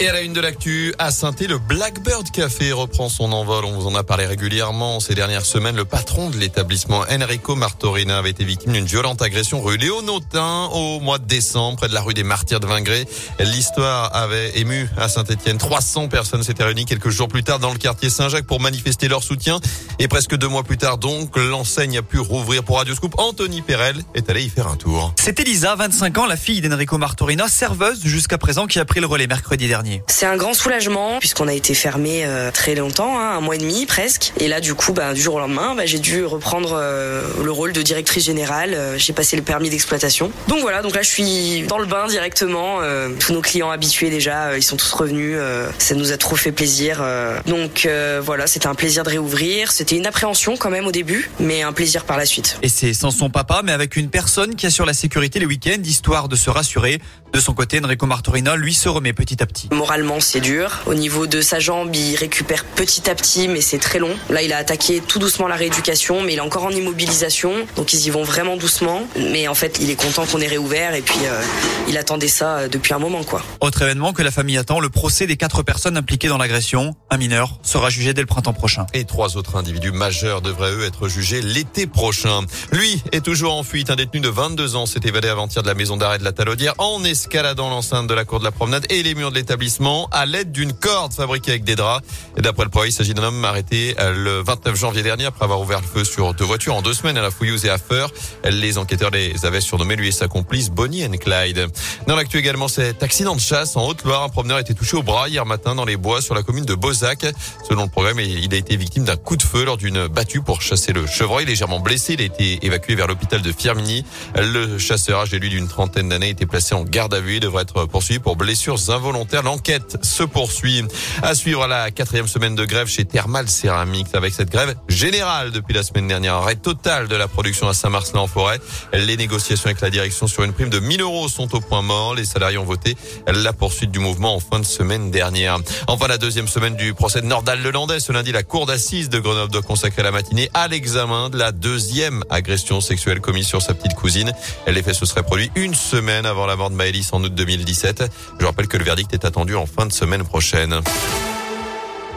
Et 0.00 0.08
à 0.08 0.12
la 0.12 0.22
une 0.22 0.32
de 0.32 0.40
l'actu, 0.40 0.94
à 0.98 1.10
saint 1.10 1.32
le 1.48 1.58
Blackbird 1.58 2.30
Café 2.30 2.72
reprend 2.72 3.08
son 3.08 3.30
envol. 3.32 3.64
On 3.64 3.72
vous 3.72 3.86
en 3.86 3.94
a 3.94 4.02
parlé 4.02 4.26
régulièrement 4.26 5.00
ces 5.00 5.14
dernières 5.14 5.44
semaines. 5.44 5.76
Le 5.76 5.84
patron 5.84 6.30
de 6.30 6.38
l'établissement, 6.38 7.04
Enrico 7.10 7.54
Martorina, 7.54 8.18
avait 8.18 8.30
été 8.30 8.44
victime 8.44 8.72
d'une 8.72 8.86
violente 8.86 9.22
agression 9.22 9.60
rue 9.62 9.76
Léonotin 9.76 10.68
au 10.72 10.98
mois 11.00 11.18
de 11.18 11.26
décembre, 11.26 11.76
près 11.76 11.88
de 11.88 11.94
la 11.94 12.00
rue 12.00 12.14
des 12.14 12.24
Martyrs 12.24 12.58
de 12.58 12.66
Vingré. 12.66 13.06
L'histoire 13.38 14.14
avait 14.16 14.58
ému 14.58 14.88
à 14.96 15.08
Saint-Etienne. 15.08 15.58
300 15.58 16.08
personnes 16.08 16.42
s'étaient 16.42 16.64
réunies 16.64 16.86
quelques 16.86 17.10
jours 17.10 17.28
plus 17.28 17.44
tard 17.44 17.58
dans 17.58 17.72
le 17.72 17.78
quartier 17.78 18.10
Saint-Jacques 18.10 18.46
pour 18.46 18.60
manifester 18.60 19.08
leur 19.08 19.22
soutien. 19.22 19.60
Et 19.98 20.08
presque 20.08 20.36
deux 20.36 20.48
mois 20.48 20.64
plus 20.64 20.78
tard, 20.78 20.98
donc, 20.98 21.36
l'enseigne 21.36 21.98
a 21.98 22.02
pu 22.02 22.18
rouvrir 22.18 22.64
pour 22.64 22.78
Radio 22.78 22.94
Scoop. 22.94 23.14
Anthony 23.18 23.62
Perel 23.62 24.02
est 24.14 24.28
allé 24.30 24.42
y 24.42 24.48
faire 24.48 24.68
un 24.68 24.76
tour. 24.76 25.14
C'est 25.20 25.38
Elisa, 25.38 25.74
25 25.76 26.18
ans, 26.18 26.26
la 26.26 26.36
fille 26.36 26.60
d'Enrico 26.60 26.98
Martorina, 26.98 27.46
serveuse 27.48 28.02
jusqu'à 28.04 28.38
présent, 28.38 28.66
qui 28.66 28.80
a 28.80 28.84
pris 28.84 29.00
le 29.00 29.06
relais 29.06 29.26
mercredi 29.26 29.68
dernier. 29.68 29.81
C'est 30.06 30.26
un 30.26 30.36
grand 30.36 30.54
soulagement 30.54 31.18
puisqu'on 31.18 31.48
a 31.48 31.54
été 31.54 31.74
fermé 31.74 32.22
euh, 32.24 32.50
très 32.50 32.74
longtemps, 32.74 33.18
hein, 33.18 33.36
un 33.36 33.40
mois 33.40 33.54
et 33.54 33.58
demi 33.58 33.86
presque. 33.86 34.32
Et 34.38 34.48
là, 34.48 34.60
du 34.60 34.74
coup, 34.74 34.92
bah, 34.92 35.14
du 35.14 35.20
jour 35.20 35.34
au 35.34 35.40
lendemain, 35.40 35.74
bah, 35.74 35.86
j'ai 35.86 35.98
dû 35.98 36.24
reprendre 36.24 36.72
euh, 36.74 37.22
le 37.42 37.50
rôle 37.50 37.72
de 37.72 37.82
directrice 37.82 38.24
générale. 38.24 38.74
Euh, 38.74 38.98
j'ai 38.98 39.12
passé 39.12 39.36
le 39.36 39.42
permis 39.42 39.70
d'exploitation. 39.70 40.30
Donc 40.48 40.60
voilà, 40.60 40.82
donc 40.82 40.94
là, 40.94 41.02
je 41.02 41.08
suis 41.08 41.62
dans 41.62 41.78
le 41.78 41.86
bain 41.86 42.06
directement. 42.06 42.80
tous 43.18 43.32
nos 43.32 43.40
clients 43.40 43.70
habitués 43.70 44.10
déjà, 44.10 44.56
ils 44.56 44.62
sont 44.62 44.76
tous 44.76 44.92
revenus. 44.92 45.36
ça 45.78 45.94
nous 45.94 46.12
a 46.12 46.16
trop 46.16 46.36
fait 46.36 46.52
plaisir. 46.52 47.02
donc 47.46 47.88
voilà, 48.20 48.46
c'était 48.46 48.66
un 48.66 48.74
plaisir 48.74 49.04
de 49.04 49.10
réouvrir. 49.10 49.72
C'était 49.72 49.96
une 49.96 50.06
appréhension 50.06 50.56
quand 50.56 50.70
même 50.70 50.86
au 50.86 50.92
début, 50.92 51.30
mais 51.40 51.62
un 51.62 51.72
plaisir 51.72 52.04
par 52.04 52.16
la 52.16 52.26
suite. 52.26 52.58
Et 52.62 52.68
c'est 52.68 52.92
sans 52.92 53.10
son 53.10 53.30
papa, 53.30 53.62
mais 53.64 53.72
avec 53.72 53.96
une 53.96 54.10
personne 54.10 54.54
qui 54.54 54.66
assure 54.66 54.86
la 54.86 54.94
sécurité 54.94 55.38
les 55.38 55.46
week-ends, 55.46 55.82
histoire 55.84 56.28
de 56.28 56.36
se 56.36 56.50
rassurer. 56.50 57.00
De 57.32 57.40
son 57.40 57.54
côté, 57.54 57.80
Enrico 57.82 58.06
Martorina, 58.06 58.56
lui, 58.56 58.74
se 58.74 58.88
remet 58.88 59.12
petit 59.12 59.42
à 59.42 59.46
petit. 59.46 59.68
Moralement, 59.72 60.20
c'est 60.20 60.40
dur. 60.40 60.80
Au 60.84 60.92
niveau 60.92 61.26
de 61.26 61.40
sa 61.40 61.58
jambe, 61.58 61.96
il 61.96 62.14
récupère 62.14 62.66
petit 62.66 63.08
à 63.08 63.14
petit, 63.14 63.48
mais 63.48 63.62
c'est 63.62 63.78
très 63.78 63.98
long. 63.98 64.14
Là, 64.28 64.42
il 64.42 64.52
a 64.52 64.58
attaqué 64.58 65.00
tout 65.00 65.18
doucement 65.18 65.48
la 65.48 65.56
rééducation, 65.56 66.20
mais 66.22 66.34
il 66.34 66.36
est 66.36 66.42
encore 66.42 66.64
en 66.64 66.70
immobilisation. 66.70 67.54
Donc, 67.76 67.94
ils 67.94 68.06
y 68.06 68.10
vont 68.10 68.22
vraiment 68.22 68.58
doucement. 68.58 69.02
Mais 69.16 69.48
en 69.48 69.54
fait, 69.54 69.78
il 69.80 69.88
est 69.88 69.96
content 69.96 70.26
qu'on 70.26 70.40
ait 70.40 70.46
réouvert 70.46 70.94
et 70.94 71.00
puis 71.00 71.18
euh, 71.24 71.40
il 71.88 71.96
attendait 71.96 72.28
ça 72.28 72.58
euh, 72.58 72.68
depuis 72.68 72.92
un 72.92 72.98
moment, 72.98 73.24
quoi. 73.24 73.42
Autre 73.60 73.80
événement 73.80 74.12
que 74.12 74.20
la 74.20 74.30
famille 74.30 74.58
attend, 74.58 74.78
le 74.78 74.90
procès 74.90 75.26
des 75.26 75.38
quatre 75.38 75.62
personnes 75.62 75.96
impliquées 75.96 76.28
dans 76.28 76.38
l'agression. 76.38 76.94
Un 77.08 77.16
mineur 77.16 77.58
sera 77.62 77.88
jugé 77.88 78.12
dès 78.12 78.20
le 78.20 78.26
printemps 78.26 78.52
prochain. 78.52 78.86
Et 78.92 79.04
trois 79.04 79.38
autres 79.38 79.56
individus 79.56 79.92
majeurs 79.92 80.42
devraient 80.42 80.72
eux 80.72 80.84
être 80.84 81.08
jugés 81.08 81.40
l'été 81.40 81.86
prochain. 81.86 82.42
Lui 82.72 83.02
est 83.12 83.24
toujours 83.24 83.54
en 83.54 83.62
fuite. 83.62 83.88
Un 83.88 83.96
détenu 83.96 84.20
de 84.20 84.28
22 84.28 84.76
ans 84.76 84.84
s'est 84.84 85.00
évadé 85.04 85.28
avant-hier 85.28 85.62
de 85.62 85.68
la 85.68 85.74
maison 85.74 85.96
d'arrêt 85.96 86.18
de 86.18 86.24
la 86.24 86.32
Talaudière 86.32 86.74
en 86.76 87.02
escaladant 87.04 87.70
l'enceinte 87.70 88.06
de 88.06 88.14
la 88.14 88.26
cour 88.26 88.38
de 88.38 88.44
la 88.44 88.52
promenade 88.52 88.84
et 88.90 89.02
les 89.02 89.14
murs 89.14 89.30
de 89.30 89.36
l'établissement 89.36 89.61
à 90.10 90.26
l'aide 90.26 90.50
d'une 90.50 90.72
corde 90.72 91.12
fabriquée 91.12 91.52
avec 91.52 91.64
des 91.64 91.76
draps. 91.76 92.06
Et 92.36 92.42
d'après 92.42 92.64
le 92.64 92.70
progrès, 92.70 92.88
il 92.88 92.92
s'agit 92.92 93.14
d'un 93.14 93.22
homme 93.22 93.44
arrêté 93.44 93.94
euh, 94.00 94.12
le 94.12 94.42
29 94.42 94.74
janvier 94.74 95.02
dernier 95.02 95.26
après 95.26 95.44
avoir 95.44 95.60
ouvert 95.60 95.80
le 95.80 95.86
feu 95.86 96.04
sur 96.04 96.34
deux 96.34 96.44
voitures 96.44 96.74
en 96.74 96.82
deux 96.82 96.94
semaines 96.94 97.16
à 97.16 97.22
la 97.22 97.30
Fouillouse 97.30 97.64
et 97.64 97.70
à 97.70 97.78
Feur. 97.78 98.10
Les 98.44 98.78
enquêteurs 98.78 99.10
les 99.10 99.44
avaient 99.44 99.60
surnommés 99.60 99.96
lui 99.96 100.08
et 100.08 100.12
sa 100.12 100.28
complice 100.28 100.70
Bonnie 100.70 101.04
and 101.04 101.12
Clyde. 101.12 101.68
Dans 102.06 102.16
l'actu 102.16 102.38
également, 102.38 102.68
cet 102.68 103.02
accident 103.02 103.36
de 103.36 103.40
chasse 103.40 103.76
en 103.76 103.86
Haute-Loire. 103.86 104.24
Un 104.24 104.28
promeneur 104.28 104.58
été 104.58 104.74
touché 104.74 104.96
au 104.96 105.02
bras 105.02 105.28
hier 105.28 105.46
matin 105.46 105.74
dans 105.74 105.84
les 105.84 105.96
bois 105.96 106.20
sur 106.20 106.34
la 106.34 106.42
commune 106.42 106.64
de 106.64 106.74
Bozac. 106.74 107.26
Selon 107.68 107.84
le 107.84 107.90
programme, 107.90 108.20
il 108.20 108.52
a 108.52 108.56
été 108.56 108.76
victime 108.76 109.04
d'un 109.04 109.16
coup 109.16 109.36
de 109.36 109.42
feu 109.42 109.64
lors 109.64 109.76
d'une 109.76 110.08
battue 110.08 110.40
pour 110.40 110.60
chasser 110.62 110.92
le 110.92 111.06
chevreuil. 111.06 111.46
Légèrement 111.46 111.80
blessé, 111.80 112.14
il 112.14 112.22
a 112.22 112.24
été 112.24 112.64
évacué 112.66 112.94
vers 112.94 113.06
l'hôpital 113.06 113.42
de 113.42 113.52
Firminy. 113.52 114.04
Le 114.36 114.78
chasseur, 114.78 115.20
âgé 115.20 115.38
lui 115.38 115.50
d'une 115.50 115.68
trentaine 115.68 116.08
d'années, 116.08 116.30
était 116.30 116.46
placé 116.46 116.74
en 116.74 116.82
garde 116.82 117.14
à 117.14 117.20
vue. 117.20 117.36
Il 117.36 117.40
devrait 117.40 117.62
être 117.62 117.86
poursuivi 117.86 118.18
pour 118.18 118.36
blessures 118.36 118.90
involontaires. 118.90 119.42
L'enquête 119.52 119.98
se 120.02 120.22
poursuit. 120.22 120.82
À 121.22 121.34
suivre 121.34 121.66
la 121.66 121.90
quatrième 121.90 122.26
semaine 122.26 122.54
de 122.54 122.64
grève 122.64 122.86
chez 122.86 123.04
Thermal 123.04 123.50
Céramique 123.50 124.06
avec 124.14 124.32
cette 124.32 124.48
grève 124.48 124.74
générale 124.88 125.50
depuis 125.50 125.74
la 125.74 125.82
semaine 125.82 126.08
dernière. 126.08 126.36
Arrêt 126.36 126.54
total 126.54 127.06
de 127.06 127.14
la 127.16 127.28
production 127.28 127.68
à 127.68 127.74
Saint-Marcelin 127.74 128.20
en 128.20 128.26
forêt. 128.26 128.58
Les 128.94 129.18
négociations 129.18 129.66
avec 129.66 129.82
la 129.82 129.90
direction 129.90 130.26
sur 130.26 130.42
une 130.42 130.54
prime 130.54 130.70
de 130.70 130.78
1000 130.78 131.02
euros 131.02 131.28
sont 131.28 131.54
au 131.54 131.60
point 131.60 131.82
mort. 131.82 132.14
Les 132.14 132.24
salariés 132.24 132.56
ont 132.56 132.64
voté 132.64 132.96
la 133.26 133.52
poursuite 133.52 133.90
du 133.90 133.98
mouvement 133.98 134.34
en 134.34 134.40
fin 134.40 134.58
de 134.58 134.64
semaine 134.64 135.10
dernière. 135.10 135.58
Enfin, 135.86 136.08
la 136.08 136.16
deuxième 136.16 136.48
semaine 136.48 136.74
du 136.74 136.94
procès 136.94 137.20
de 137.20 137.26
Nordal-Lelandais. 137.26 138.00
Ce 138.00 138.10
lundi, 138.10 138.32
la 138.32 138.44
cour 138.44 138.64
d'assises 138.64 139.10
de 139.10 139.18
Grenoble 139.18 139.52
doit 139.52 139.60
consacrer 139.60 140.02
la 140.02 140.12
matinée 140.12 140.48
à 140.54 140.66
l'examen 140.66 141.28
de 141.28 141.36
la 141.36 141.52
deuxième 141.52 142.24
agression 142.30 142.80
sexuelle 142.80 143.20
commise 143.20 143.48
sur 143.48 143.60
sa 143.60 143.74
petite 143.74 143.96
cousine. 143.96 144.32
L'effet 144.66 144.94
se 144.94 145.04
serait 145.04 145.24
produit 145.24 145.50
une 145.56 145.74
semaine 145.74 146.24
avant 146.24 146.46
la 146.46 146.56
mort 146.56 146.70
de 146.70 146.74
Maëlys 146.74 147.12
en 147.12 147.22
août 147.22 147.34
2017. 147.34 148.04
Je 148.40 148.46
rappelle 148.46 148.66
que 148.66 148.78
le 148.78 148.84
verdict 148.84 149.12
est 149.12 149.26
attendu 149.26 149.41
en 149.50 149.66
fin 149.66 149.86
de 149.86 149.92
semaine 149.92 150.24
prochaine. 150.24 150.80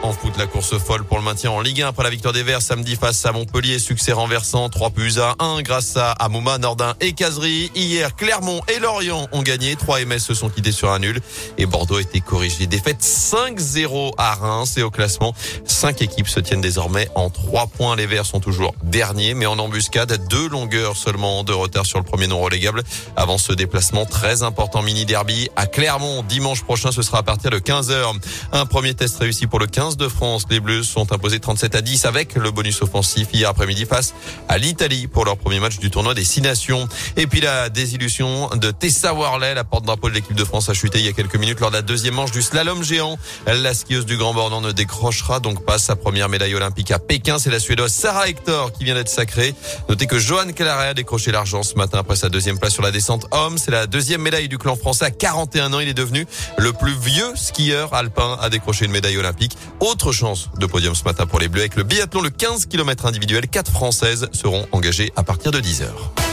En 0.02 0.12
foot, 0.12 0.36
la 0.38 0.46
course 0.46 0.78
folle 0.78 1.04
pour 1.04 1.18
le 1.18 1.24
maintien 1.24 1.50
en 1.50 1.60
Ligue 1.60 1.82
1 1.82 1.88
après 1.88 2.04
la 2.04 2.10
victoire 2.10 2.32
des 2.32 2.44
Verts 2.44 2.62
samedi 2.62 2.94
face 2.94 3.26
à 3.26 3.32
Montpellier. 3.32 3.78
Succès 3.78 4.12
renversant, 4.12 4.68
3 4.68 4.90
buts 4.90 5.14
à 5.18 5.34
1 5.42 5.62
grâce 5.62 5.96
à 5.96 6.12
Amouma, 6.12 6.58
Nordin 6.58 6.94
et 7.00 7.12
Cazerie. 7.12 7.72
Hier, 7.74 8.14
Clermont 8.14 8.60
et 8.68 8.78
Lorient 8.78 9.26
ont 9.32 9.42
gagné. 9.42 9.74
3 9.74 10.04
MS 10.04 10.20
se 10.20 10.34
sont 10.34 10.48
quittés 10.48 10.70
sur 10.70 10.92
un 10.92 11.00
nul. 11.00 11.20
Et 11.58 11.66
Bordeaux 11.66 11.96
a 11.96 12.00
été 12.00 12.20
corrigé. 12.20 12.66
Défaite 12.66 13.00
5-0 13.00 14.12
à 14.16 14.34
Reims. 14.34 14.76
Et 14.76 14.82
au 14.82 14.90
classement, 14.90 15.34
5 15.64 16.02
équipes 16.02 16.28
se 16.28 16.38
tiennent 16.38 16.60
désormais 16.60 17.08
en 17.16 17.28
3 17.28 17.66
points. 17.66 17.96
Les 17.96 18.06
Verts 18.06 18.26
sont 18.26 18.40
toujours 18.40 18.74
derniers, 18.84 19.34
mais 19.34 19.46
en 19.46 19.58
embuscade, 19.58 20.28
deux 20.28 20.48
longueurs 20.48 20.96
seulement 20.96 21.42
de 21.42 21.52
retard 21.52 21.84
sur 21.84 21.98
le 21.98 22.04
premier 22.04 22.28
non 22.28 22.40
relégable. 22.40 22.84
Avant 23.16 23.38
ce 23.38 23.52
déplacement 23.52 24.04
très 24.04 24.44
important 24.44 24.82
mini 24.82 25.04
derby 25.04 25.48
à 25.56 25.66
Clermont. 25.66 26.22
Dimanche 26.22 26.62
prochain, 26.62 26.92
ce 26.92 27.02
sera 27.02 27.18
à 27.18 27.22
partir 27.24 27.50
de 27.50 27.58
15h. 27.58 28.14
Un 28.52 28.66
premier 28.66 28.94
test 28.94 29.18
réussi 29.18 29.48
pour 29.48 29.58
le 29.58 29.66
15 29.86 29.96
de 29.98 30.08
France. 30.08 30.46
Les 30.50 30.58
Bleus 30.58 30.82
sont 30.82 31.12
imposés 31.12 31.38
37 31.38 31.76
à 31.76 31.80
10 31.80 32.06
avec 32.06 32.34
le 32.34 32.50
bonus 32.50 32.82
offensif 32.82 33.28
hier 33.32 33.48
après-midi 33.48 33.86
face 33.86 34.14
à 34.48 34.58
l'Italie 34.58 35.06
pour 35.06 35.24
leur 35.24 35.36
premier 35.36 35.60
match 35.60 35.78
du 35.78 35.90
tournoi 35.90 36.12
des 36.12 36.24
Six 36.24 36.40
Nations. 36.40 36.88
Et 37.16 37.28
puis 37.28 37.40
la 37.40 37.68
désillusion 37.68 38.48
de 38.56 38.72
Tessa 38.72 39.14
Worley, 39.14 39.54
la 39.54 39.62
porte-drapeau 39.62 40.08
de 40.08 40.14
l'équipe 40.14 40.34
de 40.34 40.44
France 40.44 40.68
a 40.70 40.74
chuté 40.74 40.98
il 40.98 41.04
y 41.04 41.08
a 41.08 41.12
quelques 41.12 41.36
minutes 41.36 41.60
lors 41.60 41.70
de 41.70 41.76
la 41.76 41.82
deuxième 41.82 42.14
manche 42.14 42.32
du 42.32 42.42
slalom 42.42 42.82
géant. 42.82 43.16
La 43.46 43.74
skieuse 43.74 44.06
du 44.06 44.16
Grand 44.16 44.34
Bornand 44.34 44.60
ne 44.60 44.72
décrochera 44.72 45.38
donc 45.38 45.64
pas 45.64 45.78
sa 45.78 45.94
première 45.94 46.28
médaille 46.28 46.56
olympique 46.56 46.90
à 46.90 46.98
Pékin. 46.98 47.38
C'est 47.38 47.50
la 47.50 47.60
Suédoise 47.60 47.92
Sarah 47.92 48.28
Hector 48.28 48.72
qui 48.72 48.82
vient 48.82 48.94
d'être 48.94 49.08
sacrée. 49.08 49.54
Notez 49.88 50.08
que 50.08 50.18
Johan 50.18 50.50
Claret 50.52 50.88
a 50.88 50.94
décroché 50.94 51.30
l'argent 51.30 51.62
ce 51.62 51.76
matin 51.76 51.98
après 51.98 52.16
sa 52.16 52.28
deuxième 52.28 52.58
place 52.58 52.72
sur 52.72 52.82
la 52.82 52.90
descente 52.90 53.26
homme. 53.30 53.56
C'est 53.56 53.70
la 53.70 53.86
deuxième 53.86 54.22
médaille 54.22 54.48
du 54.48 54.58
clan 54.58 54.74
français 54.74 55.04
à 55.04 55.10
41 55.12 55.72
ans. 55.74 55.78
Il 55.78 55.88
est 55.88 55.94
devenu 55.94 56.26
le 56.58 56.72
plus 56.72 56.98
vieux 56.98 57.36
skieur 57.36 57.94
alpin 57.94 58.36
à 58.42 58.50
décrocher 58.50 58.86
une 58.86 58.92
médaille 58.92 59.16
olympique. 59.16 59.56
Autre 59.80 60.10
chance 60.10 60.48
de 60.58 60.64
podium 60.64 60.94
ce 60.94 61.04
matin 61.04 61.26
pour 61.26 61.38
les 61.38 61.48
Bleus 61.48 61.60
avec 61.60 61.76
le 61.76 61.82
biathlon, 61.82 62.22
le 62.22 62.30
15 62.30 62.66
km 62.66 63.06
individuel. 63.06 63.46
Quatre 63.46 63.70
Françaises 63.70 64.28
seront 64.32 64.66
engagées 64.72 65.12
à 65.16 65.22
partir 65.22 65.50
de 65.50 65.60
10 65.60 65.82
heures. 65.82 66.25